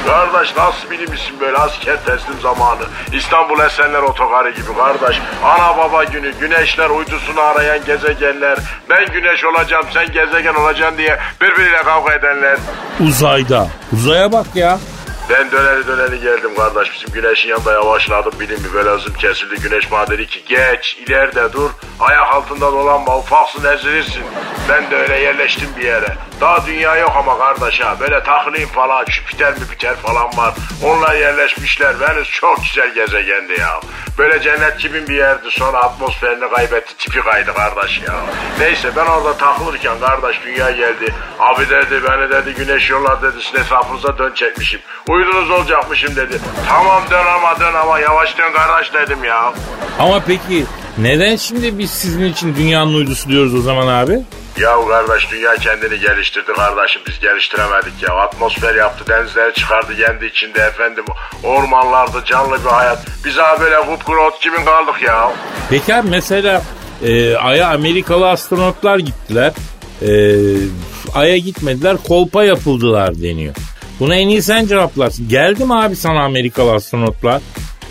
[0.07, 2.81] Kardeş nasıl bilimsin böyle asker teslim zamanı.
[3.13, 5.19] İstanbul Esenler Otogarı gibi kardeş.
[5.45, 8.59] Ana baba günü güneşler uydusunu arayan gezegenler.
[8.91, 12.59] Ben güneş olacağım sen gezegen olacaksın diye birbiriyle kavga edenler.
[13.01, 13.69] Uzayda.
[13.93, 14.79] Uzaya bak ya.
[15.31, 16.93] Ben döneli döneli geldim kardeş.
[16.95, 19.55] Bizim güneşin yanında yavaşladım bilim bir böyle hızım kesildi.
[19.63, 21.71] Güneş bana dedi ki geç ileride dur.
[22.01, 24.23] Ayak altında dolanma ufaksın ezilirsin.
[24.69, 26.17] Ben de öyle yerleştim bir yere.
[26.41, 27.97] Daha dünya yok ama kardeş ha.
[28.01, 30.55] Böyle taklayım falan Jüpiter Müpiter falan var.
[30.85, 32.01] Onlar yerleşmişler.
[32.01, 33.81] Venüs çok güzel gezegendi ya.
[34.19, 35.51] Böyle cennet gibi bir yerdi.
[35.51, 36.97] Sonra atmosferini kaybetti.
[36.99, 38.15] Tipi kaydı kardeş ya.
[38.61, 41.15] Neyse ben orada takılırken kardeş dünya geldi.
[41.39, 43.43] Abi dedi beni dedi güneş yolla dedi.
[43.43, 44.81] Sizin etrafınıza dön çekmişim.
[45.09, 46.39] Uydunuz olacakmışım dedi.
[46.69, 49.53] Tamam dön ama dön ama yavaş dön kardeş dedim ya.
[49.99, 50.67] Ama peki
[50.99, 54.21] neden şimdi biz sizin için dünyanın uydusu diyoruz o zaman abi?
[54.61, 58.15] Ya kardeş dünya kendini geliştirdi kardeşim biz geliştiremedik ya.
[58.15, 61.05] Atmosfer yaptı denizleri çıkardı kendi içinde efendim.
[61.45, 63.07] Ormanlarda canlı bir hayat.
[63.25, 65.33] Biz abi böyle kupkuru ot kimin kaldık ya.
[65.71, 66.63] Peki abi mesela
[67.03, 69.53] e, Ay'a Amerikalı astronotlar gittiler.
[70.03, 70.11] E,
[71.15, 73.55] Ay'a gitmediler kolpa yapıldılar deniyor.
[74.01, 75.29] Buna en iyi sen cevaplarsın.
[75.29, 77.43] Geldi mi abi sana Amerikalı astronotlar?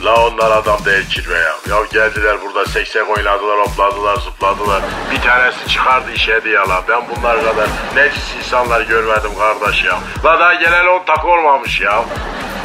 [0.06, 1.56] La onlar adam değil kirve ya.
[1.70, 4.82] Ya geldiler burada seksek oynadılar, hopladılar, zıpladılar.
[5.12, 6.84] Bir tanesi çıkardı işedi ya la.
[6.90, 10.00] Ben bunlar kadar necis insanlar görmedim kardeş ya.
[10.26, 12.06] La daha geleli on tak olmamış ya.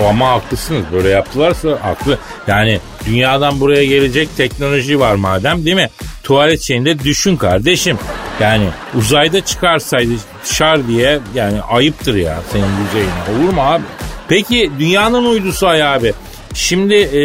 [0.09, 0.85] Ama haklısınız.
[0.93, 2.19] Böyle yaptılarsa haklı.
[2.47, 5.91] Yani dünyadan buraya gelecek teknoloji var madem değil mi?
[6.23, 7.99] Tuvalet şeyinde düşün kardeşim.
[8.41, 10.13] Yani uzayda çıkarsaydı
[10.45, 13.45] şar diye yani ayıptır ya senin yüzeyine.
[13.45, 13.83] Olur mu abi?
[14.29, 16.15] Peki dünyanın uydusu ay abi.
[16.55, 17.23] Şimdi e,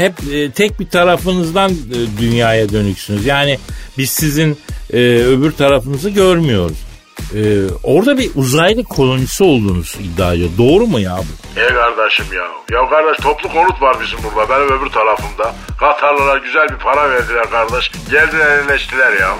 [0.00, 3.26] hep e, tek bir tarafınızdan e, dünyaya dönüksünüz.
[3.26, 3.58] Yani
[3.98, 4.58] biz sizin
[4.92, 6.76] e, öbür tarafınızı görmüyoruz.
[7.34, 7.40] E,
[7.82, 10.50] orada bir uzaylı kolonisi olduğunuz iddia ediyor.
[10.58, 11.60] Doğru mu ya bu?
[11.60, 12.78] E kardeşim ya.
[12.78, 14.48] Ya kardeş toplu konut var bizim burada.
[14.48, 15.54] Benim öbür tarafımda.
[15.80, 17.90] Katarlılar güzel bir para verdiler kardeş.
[18.10, 19.36] Geldiler yerleştiler ya.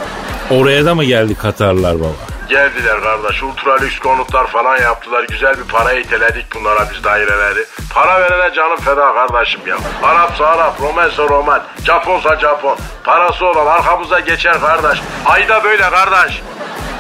[0.50, 2.32] Oraya da mı geldi Katarlılar baba?
[2.48, 3.42] Geldiler kardeş.
[3.42, 5.24] Ultra lüks konutlar falan yaptılar.
[5.24, 7.64] Güzel bir para iteledik bunlara biz daireleri.
[7.94, 9.76] Para verene canım feda kardeşim ya.
[10.02, 12.76] Arapsa Arap, Romensa Roman, Japonsa Japon.
[13.05, 15.00] Parası olan arkamıza geçer kardeş.
[15.26, 16.42] Ayda böyle kardeş.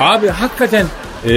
[0.00, 0.86] Abi hakikaten
[1.28, 1.30] e,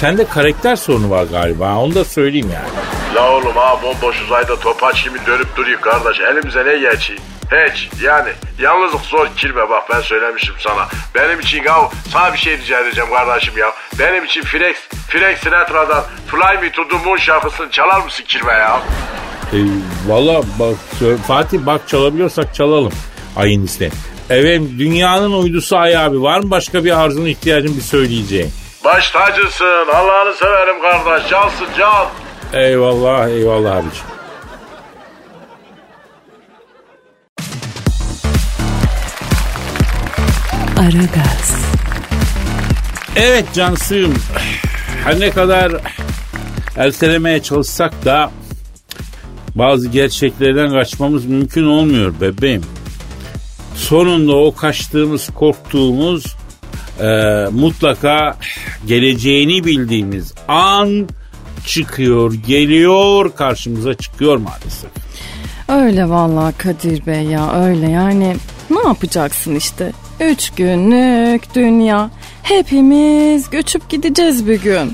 [0.00, 1.74] sende karakter sorunu var galiba.
[1.76, 2.68] Onu da söyleyeyim yani.
[3.14, 6.20] La oğlum ha bomboş uzayda topaç gibi dönüp duruyor kardeş.
[6.20, 7.20] Elimize ne geçiyor?
[7.52, 8.28] Hiç yani
[8.58, 10.88] yalnızlık zor kirme bak ben söylemişim sana.
[11.14, 13.72] Benim için ya sana bir şey rica edeceğim kardeşim ya.
[13.98, 14.76] Benim için Flex,
[15.08, 18.80] Flex Sinatra'dan Fly Me to the Moon şarkısını çalar mısın kirme ya?
[19.52, 19.58] E,
[20.06, 20.76] Valla bak
[21.26, 22.92] Fatih bak çalabiliyorsak çalalım
[23.36, 23.90] ayın isteği.
[24.30, 28.50] Evet dünyanın uydusu ay abi var mı başka bir arzun ihtiyacın bir söyleyeceğin?
[28.84, 32.06] Baş tacısın Allah'ını severim kardeş çalsın çal.
[32.52, 34.15] Eyvallah eyvallah abiciğim.
[40.76, 41.56] Aragaz,
[43.16, 44.14] Evet Cansığım
[45.04, 45.72] her ne kadar
[46.76, 48.30] ertelemeye çalışsak da
[49.54, 52.62] bazı gerçeklerden kaçmamız mümkün olmuyor bebeğim.
[53.74, 56.36] Sonunda o kaçtığımız, korktuğumuz
[57.00, 57.06] e,
[57.52, 58.36] mutlaka
[58.86, 61.08] geleceğini bildiğimiz an
[61.66, 64.90] çıkıyor, geliyor, karşımıza çıkıyor maalesef.
[65.68, 68.36] Öyle vallahi Kadir Bey ya öyle yani
[68.70, 69.92] ne yapacaksın işte.
[70.20, 72.10] Üç günlük dünya.
[72.42, 74.92] Hepimiz göçüp gideceğiz bir gün.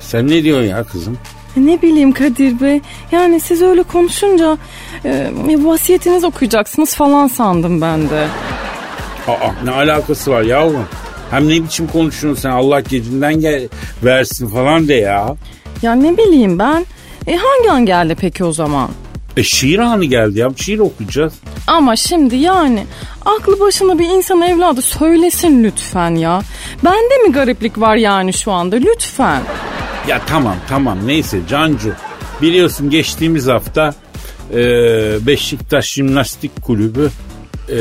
[0.00, 1.18] Sen ne diyorsun ya kızım?
[1.56, 2.80] E, Ne bileyim Kadir Bey.
[3.12, 4.58] Yani siz öyle konuşunca
[5.04, 8.26] e, vasiyetiniz okuyacaksınız falan sandım ben de.
[9.28, 10.84] Aa ne alakası var yavrum?
[11.30, 13.68] Hem ne biçim konuşuyorsun sen Allah gecinden gel
[14.04, 15.36] versin falan de ya.
[15.82, 16.86] Ya ne bileyim ben.
[17.26, 18.88] E hangi an geldi peki o zaman?
[19.38, 21.32] E şiir anı geldi ya şiir okuyacağız.
[21.66, 22.86] Ama şimdi yani
[23.24, 26.42] aklı başına bir insan evladı söylesin lütfen ya.
[26.84, 29.42] Bende mi gariplik var yani şu anda lütfen.
[30.08, 31.92] Ya tamam tamam neyse Cancu.
[32.42, 33.94] Biliyorsun geçtiğimiz hafta
[34.52, 34.56] e,
[35.26, 37.10] Beşiktaş Jimnastik Kulübü
[37.70, 37.78] e,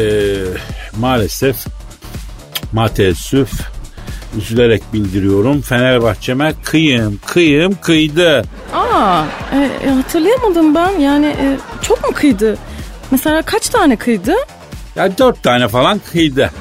[1.00, 1.58] maalesef
[2.74, 3.52] mateessüf
[4.38, 5.62] üzülerek bildiriyorum.
[5.62, 8.44] Fenerbahçe'me kıyım kıyım kıydı.
[8.74, 12.58] Aa e, e, hatırlayamadım ben yani e, çok mu kıydı?
[13.12, 14.34] Mesela kaç tane kıydı?
[14.96, 16.52] Ya dört tane falan kıydı.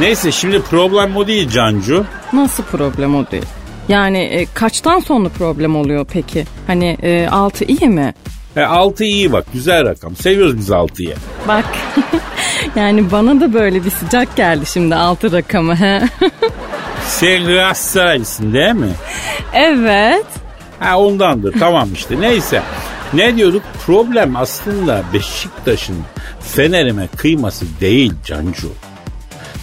[0.00, 2.04] Neyse şimdi problem o değil Cancu.
[2.32, 3.44] Nasıl problem o değil?
[3.88, 6.44] Yani e, kaçtan sonra problem oluyor peki?
[6.66, 8.14] Hani e, altı iyi mi?
[8.56, 10.16] E, altı iyi bak güzel rakam.
[10.16, 11.14] Seviyoruz biz altıyı.
[11.48, 11.64] Bak
[12.76, 15.74] Yani bana da böyle bir sıcak geldi şimdi altı rakamı.
[15.76, 16.02] he.
[17.06, 18.92] Sen Galatasaraylısın değil mi?
[19.54, 20.26] evet.
[20.80, 22.62] Ha ondandır tamam işte neyse.
[23.14, 23.62] Ne diyorduk?
[23.86, 25.96] Problem aslında Beşiktaş'ın
[26.40, 28.68] Fener'ime kıyması değil Cancu.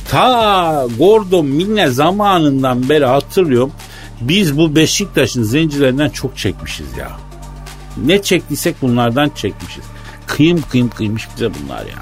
[0.09, 3.71] Ta Gordo Minne zamanından beri hatırlıyorum.
[4.21, 7.11] Biz bu Beşiktaş'ın zencilerinden çok çekmişiz ya.
[8.05, 9.83] Ne çektiysek bunlardan çekmişiz.
[10.27, 11.99] Kıyım kıyım kıymış bize bunlar ya.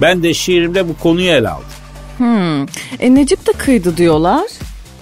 [0.00, 1.64] Ben de şiirimde bu konuyu ele aldım.
[2.20, 2.62] Hmm.
[3.00, 4.46] E Necip de kıydı diyorlar.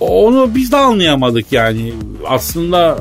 [0.01, 1.93] Onu biz de anlayamadık yani.
[2.27, 2.99] Aslında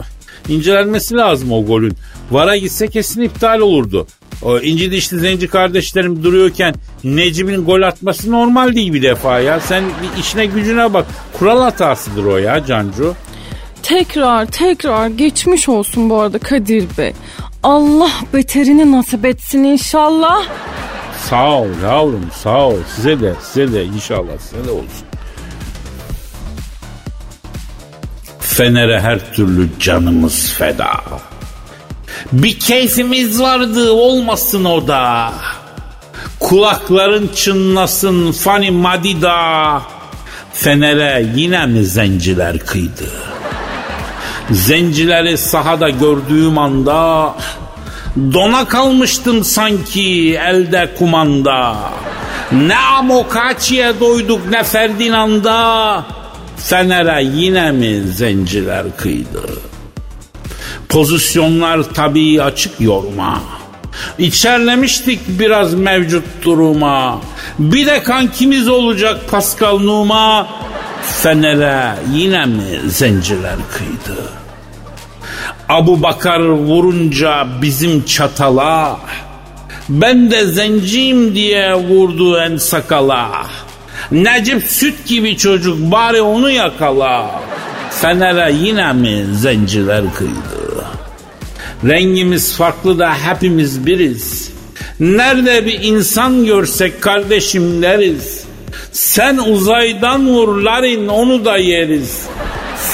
[0.49, 1.93] incelenmesi lazım o golün.
[2.31, 4.07] Vara gitse kesin iptal olurdu.
[4.43, 9.59] O inci dişli zenci kardeşlerim duruyorken Necip'in gol atması normal değil bir defa ya.
[9.59, 9.83] Sen
[10.19, 11.05] işine gücüne bak.
[11.39, 13.15] Kural hatasıdır o ya Cancu.
[13.83, 17.13] Tekrar tekrar geçmiş olsun bu arada Kadir Bey.
[17.63, 20.45] Allah beterini nasip etsin inşallah.
[21.29, 22.77] Sağ ol yavrum sağ ol.
[22.95, 25.07] Size de size de inşallah size de olsun.
[28.39, 30.91] Fener'e her türlü canımız feda.
[32.31, 35.33] Bir keyfimiz vardı olmasın o da.
[36.39, 39.81] Kulakların çınlasın Fani Madida.
[40.53, 43.11] Fener'e yine mi zenciler kıydı?
[44.51, 47.33] Zencileri sahada gördüğüm anda
[48.17, 51.75] Dona kalmıştım sanki elde kumanda.
[52.51, 56.05] Ne Amokachi'ye doyduk ne Ferdinand'a.
[56.57, 59.49] Fener'e yine mi zenciler kıydı?
[60.89, 63.41] Pozisyonlar tabii açık yorma.
[64.17, 67.21] İçerlemiştik biraz mevcut duruma.
[67.59, 70.47] Bir de kankimiz olacak Pascal Numa.
[71.21, 74.46] Fener'e yine mi zenciler kıydı?
[75.69, 78.99] Abu Bakar vurunca bizim çatala
[79.89, 83.47] ben de zenciyim diye vurdu en sakala.
[84.11, 87.41] Necip süt gibi çocuk bari onu yakala.
[87.91, 90.85] Fener'e yine mi zenciler kıydı?
[91.85, 94.51] Rengimiz farklı da hepimiz biriz.
[94.99, 98.43] Nerede bir insan görsek kardeşim deriz.
[98.91, 102.21] Sen uzaydan vur Larin onu da yeriz.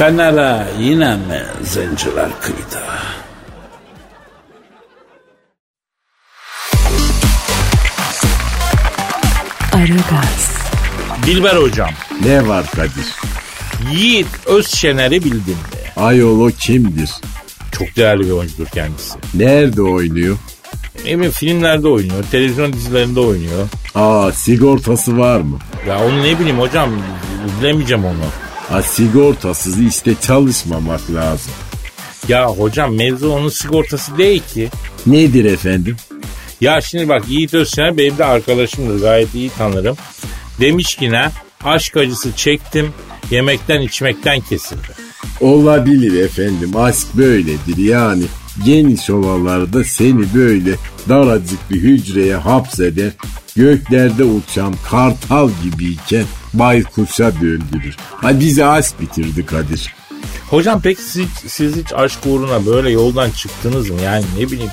[0.03, 2.83] Fener'e yine mi zenciler kıydı?
[9.73, 10.57] Aragaz,
[11.25, 11.89] Dilber hocam,
[12.25, 13.15] Ne var Kadir?
[13.91, 16.03] Yiğit Özşener'i bildin mi?
[16.03, 17.09] Ayol o kimdir?
[17.71, 19.17] Çok değerli bir oyuncudur kendisi.
[19.33, 20.37] Nerede oynuyor?
[21.05, 23.67] Emin filmlerde oynuyor, televizyon dizilerinde oynuyor.
[23.95, 25.59] Aa sigortası var mı?
[25.87, 26.89] Ya onu ne bileyim hocam,
[27.61, 28.25] bilemeyeceğim onu.
[28.73, 31.51] Ha sigortasız işte çalışmamak lazım.
[32.27, 34.69] Ya hocam mevzu onun sigortası değil ki.
[35.05, 35.95] Nedir efendim?
[36.61, 39.97] Ya şimdi bak Yiğit Özşener benim de arkadaşımdır gayet iyi tanırım.
[40.59, 41.29] Demiş ki ne?
[41.63, 42.93] Aşk acısı çektim
[43.31, 44.87] yemekten içmekten kesildi.
[45.41, 48.23] Olabilir efendim aşk böyledir yani.
[48.65, 50.75] Geniş ovalarda seni böyle
[51.09, 53.11] daracık bir hücreye hapseder.
[53.55, 57.97] Göklerde uçan kartal gibiyken baykuşa döndürür.
[58.15, 59.95] Ha bizi aşk bitirdi Kadir.
[60.49, 64.01] Hocam peki siz, siz hiç aşk uğruna böyle yoldan çıktınız mı?
[64.01, 64.71] Yani ne bileyim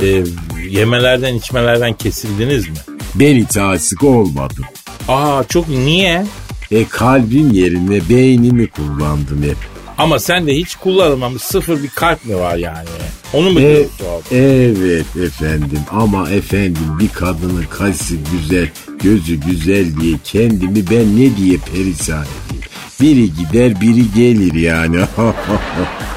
[0.00, 0.24] e,
[0.68, 2.76] yemelerden içmelerden kesildiniz mi?
[3.14, 4.64] Ben hiç aşık olmadım.
[5.08, 6.26] Aa çok niye?
[6.70, 9.79] E kalbim yerine beynimi kullandım hep.
[10.00, 12.88] Ama sen de hiç kullanılmamış sıfır bir kalp mi var yani?
[13.32, 13.86] Onu mu E, diyorsun
[14.32, 18.68] evet efendim ama efendim bir kadının kaşı güzel,
[19.02, 22.64] gözü güzel diye kendimi ben ne diye perişan edeyim.
[23.00, 24.96] Biri gider biri gelir yani.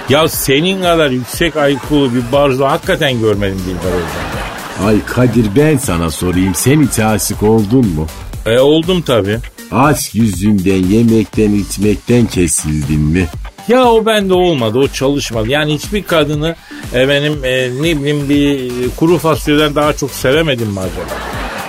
[0.10, 4.88] Ya senin kadar yüksek IQ'lu bir barzo hakikaten görmedim Dilber hocam.
[4.88, 8.08] Ay Kadir ben sana sorayım sen hiç aşık oldun mu?
[8.46, 9.38] E oldum tabii.
[9.72, 13.28] Aşk yüzünden yemekten içmekten kesildin mi?
[13.67, 15.49] Ya o bende olmadı o çalışmadı.
[15.49, 16.56] Yani hiçbir kadını
[16.93, 21.02] e, benim e, ne bileyim bir kuru fasulyeden daha çok sevemedim mi acaba?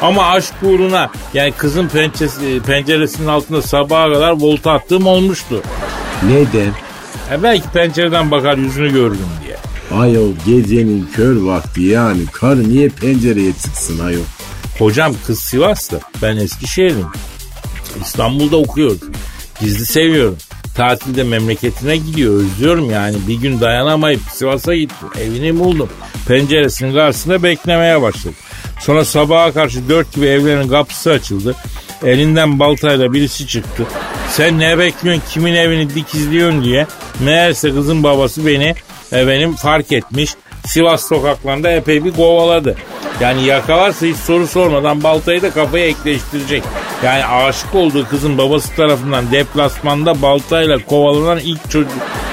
[0.02, 5.62] Ama aşk uğruna yani kızın pençesi, penceresinin altında sabaha kadar volta attığım olmuştu.
[6.22, 6.72] Neden?
[7.32, 9.56] E belki pencereden bakar yüzünü gördüm diye.
[10.00, 14.22] Ayol gecenin kör vakti yani karı niye pencereye çıksın ayol?
[14.78, 16.00] Hocam kız Sivas'ta.
[16.22, 17.06] Ben Eskişehir'im.
[18.02, 18.98] İstanbul'da okuyorum.
[19.60, 20.36] Gizli seviyorum.
[20.74, 22.34] Tatilde memleketine gidiyor.
[22.34, 23.16] Özlüyorum yani.
[23.28, 25.08] Bir gün dayanamayıp Sivas'a gittim.
[25.20, 25.88] Evini buldum.
[26.28, 28.34] Penceresinin karşısında beklemeye başladım.
[28.80, 31.54] Sonra sabaha karşı dört gibi evlerin kapısı açıldı.
[32.04, 33.86] Elinden baltayla birisi çıktı.
[34.30, 36.86] Sen ne bekliyorsun kimin evini dikizliyorsun diye.
[37.20, 38.74] Meğerse kızın babası beni
[39.12, 40.34] efendim fark etmiş.
[40.66, 42.76] Sivas sokaklarında epey bir kovaladı.
[43.20, 46.62] Yani yakalarsa hiç soru sormadan baltayı da kafaya ekleştirecek.
[47.04, 51.92] Yani aşık olduğu kızın babası tarafından deplasmanda baltayla kovalanan ilk çocuk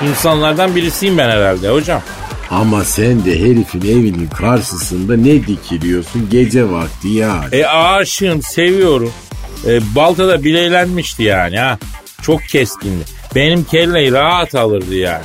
[0.10, 2.02] insanlardan birisiyim ben herhalde hocam.
[2.50, 7.46] Ama sen de herifin evinin karşısında ne dikiliyorsun gece vakti ya.
[7.52, 9.14] E aşığım seviyorum.
[9.68, 11.78] E, balta da bileylenmişti yani ha.
[12.22, 13.04] Çok keskindi.
[13.36, 15.24] Benim kelleyi rahat alırdı yani.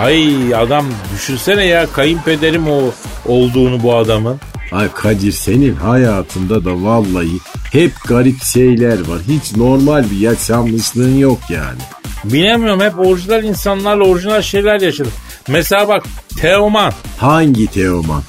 [0.00, 2.82] Ay adam düşünsene ya kayınpederim o
[3.26, 4.40] olduğunu bu adamın.
[4.72, 7.38] Ay Kadir senin hayatında da vallahi
[7.72, 9.18] hep garip şeyler var.
[9.28, 11.80] Hiç normal bir yaşanmışlığın yok yani.
[12.24, 15.12] Bilemiyorum hep orijinal insanlarla orijinal şeyler yaşadım.
[15.48, 16.04] Mesela bak
[16.40, 16.92] Teoman.
[17.18, 18.22] Hangi Teoman?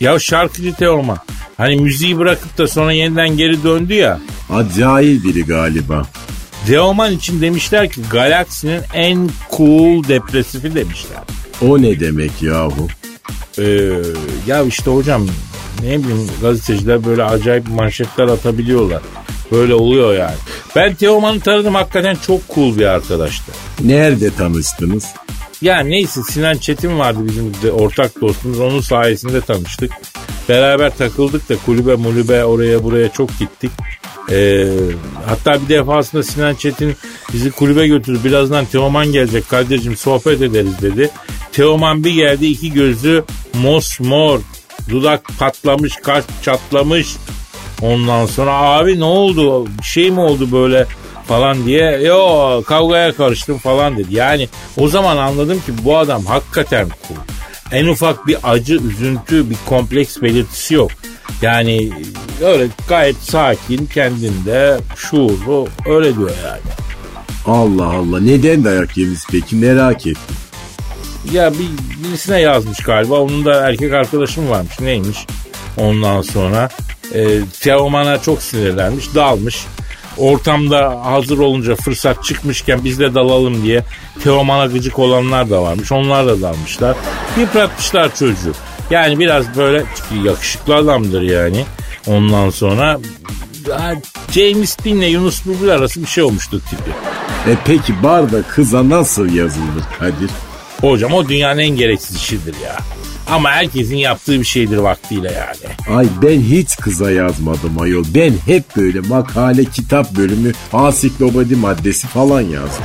[0.00, 1.18] Ya şarkıcı Teoman.
[1.56, 4.20] Hani müziği bırakıp da sonra yeniden geri döndü ya.
[4.50, 6.02] Acayip biri galiba.
[6.68, 11.18] Teoman için demişler ki galaksinin en cool depresifi demişler.
[11.62, 12.88] O ne demek yahu?
[13.58, 13.92] Ee,
[14.46, 15.26] ya işte hocam
[15.82, 19.02] ne bileyim gazeteciler böyle acayip manşetler atabiliyorlar.
[19.52, 20.34] Böyle oluyor yani.
[20.76, 23.52] Ben Teoman'ı tanıdım hakikaten çok cool bir arkadaştı.
[23.84, 25.04] Nerede tanıştınız?
[25.62, 28.60] Ya neyse Sinan Çetin vardı bizim de ortak dostumuz.
[28.60, 29.92] Onun sayesinde tanıştık.
[30.48, 33.70] Beraber takıldık da kulübe mulübe oraya buraya çok gittik.
[34.30, 34.66] Ee,
[35.26, 36.96] hatta bir defasında Sinan Çetin
[37.32, 38.18] bizi kulübe götürdü.
[38.24, 41.10] Birazdan Teoman gelecek Kadir'cim sohbet ederiz dedi.
[41.52, 43.24] Teoman bir geldi iki gözü
[43.62, 44.40] mosmor.
[44.90, 47.16] Dudak patlamış, kaş çatlamış.
[47.82, 49.66] Ondan sonra abi ne oldu?
[49.66, 50.86] Bir şey mi oldu böyle
[51.28, 52.00] falan diye.
[52.02, 54.14] Yo kavgaya karıştım falan dedi.
[54.14, 57.18] Yani o zaman anladım ki bu adam hakikaten cool.
[57.72, 60.90] En ufak bir acı, üzüntü, bir kompleks belirtisi yok.
[61.42, 61.90] Yani
[62.42, 66.60] öyle gayet sakin, kendinde şuurlu öyle diyor yani.
[67.46, 70.36] Allah Allah neden dayak yemiş peki merak ettim.
[71.32, 73.20] Ya bir, birisine yazmış galiba.
[73.20, 74.80] Onun da erkek arkadaşım varmış.
[74.80, 75.26] Neymiş?
[75.76, 76.68] Ondan sonra
[77.14, 79.14] e, Teoman'a çok sinirlenmiş.
[79.14, 79.64] Dalmış.
[80.18, 83.84] Ortamda hazır olunca fırsat çıkmışken biz de dalalım diye
[84.24, 85.92] Teoman'a gıcık olanlar da varmış.
[85.92, 86.96] Onlar da dalmışlar.
[87.38, 88.52] Yıpratmışlar çocuğu.
[88.90, 89.84] Yani biraz böyle
[90.24, 91.64] yakışıklı adamdır yani.
[92.06, 93.00] Ondan sonra
[94.30, 96.90] James Dean'le Yunus Bulbul arası bir şey olmuştu tipi.
[97.50, 100.30] E peki barda kıza nasıl yazılır Kadir?
[100.80, 102.76] Hocam o dünyanın en gereksiz işidir ya.
[103.30, 105.96] Ama herkesin yaptığı bir şeydir vaktiyle yani.
[105.98, 108.04] Ay ben hiç kıza yazmadım ayol.
[108.14, 112.84] Ben hep böyle makale, kitap bölümü, ansiklopedi maddesi falan yazdım.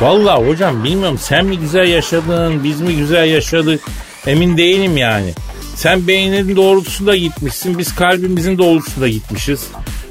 [0.00, 3.80] Vallahi hocam bilmiyorum sen mi güzel yaşadın, biz mi güzel yaşadık
[4.26, 5.30] emin değilim yani.
[5.74, 9.66] Sen beyninin doğrultusunda gitmişsin, biz kalbimizin doğrultusunda gitmişiz.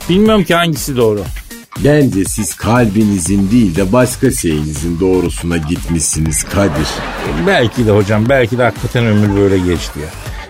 [0.09, 1.23] Bilmiyorum ki hangisi doğru.
[1.83, 6.87] Bence siz kalbinizin değil de başka şeyinizin doğrusuna gitmişsiniz Kadir.
[7.47, 10.09] Belki de hocam belki de hakikaten ömür böyle geçti ya.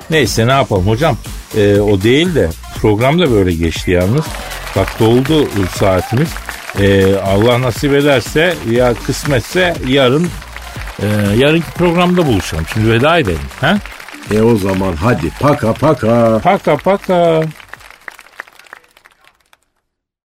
[0.10, 1.18] Neyse ne yapalım hocam
[1.58, 2.50] Ee, o değil de
[2.82, 4.26] program da böyle geçti yalnız.
[4.76, 6.30] Bak doldu saatimiz.
[6.80, 10.28] Ee, Allah nasip ederse ya kısmetse yarın
[11.00, 12.66] e, yarınki programda buluşalım.
[12.74, 13.40] Şimdi veda edelim.
[13.62, 13.78] Ha?
[14.32, 16.40] E o zaman hadi paka paka.
[16.44, 17.42] Paka paka.